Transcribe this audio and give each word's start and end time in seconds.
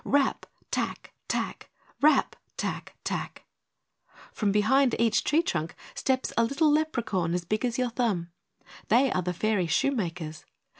Rap! 0.03 0.47
tack! 0.71 1.13
tack! 1.27 1.69
Rap! 2.01 2.35
tack! 2.57 2.97
tack! 3.03 3.45
From 4.33 4.51
behind 4.51 4.95
each 4.97 5.23
tree 5.23 5.43
trunk 5.43 5.75
steps 5.93 6.33
a 6.35 6.43
little 6.43 6.71
Leprechaun 6.71 7.35
as 7.35 7.45
big 7.45 7.63
as 7.63 7.77
your 7.77 7.91
thumb. 7.91 8.31
They 8.87 9.11
are 9.11 9.21
the 9.21 9.31
Fairy 9.31 9.67
Shoemakers. 9.67 10.43